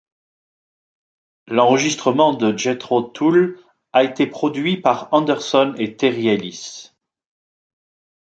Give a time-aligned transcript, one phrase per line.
[1.47, 3.59] L'enregistrement de Jethro Tull
[3.93, 6.91] a été produit par Anderson et Terry Ellis.